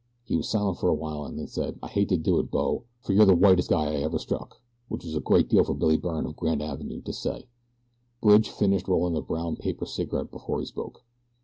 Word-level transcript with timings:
He 0.25 0.35
was 0.35 0.49
silent 0.49 0.79
for 0.79 0.87
a 0.89 0.95
while, 0.95 1.25
and 1.25 1.37
then: 1.37 1.77
"I 1.83 1.87
hate 1.87 2.09
to 2.09 2.17
do 2.17 2.39
it, 2.39 2.49
bo, 2.49 2.85
fer 3.01 3.13
you're 3.13 3.27
the 3.27 3.35
whitest 3.35 3.69
guy 3.69 3.83
I 3.83 3.95
ever 3.97 4.17
struck," 4.17 4.59
which 4.87 5.05
was 5.05 5.15
a 5.15 5.19
great 5.19 5.47
deal 5.47 5.63
for 5.63 5.75
Billy 5.75 5.95
Byrne 5.95 6.25
of 6.25 6.35
Grand 6.35 6.63
Avenue 6.63 7.01
to 7.03 7.13
say. 7.13 7.45
Bridge 8.19 8.49
finished 8.49 8.87
rolling 8.87 9.15
a 9.15 9.21
brown 9.21 9.57
paper 9.57 9.85
cigarette 9.85 10.31
before 10.31 10.59
he 10.59 10.65
spoke. 10.65 11.03